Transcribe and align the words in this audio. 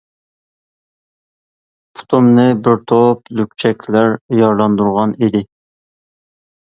پۇتۇمنى 1.99 2.45
بىر 2.67 2.79
توپ 2.91 3.29
لۈكچەكلەر 3.41 4.09
يارىلاندۇرغان 4.39 5.13
ئىدى. 5.29 5.43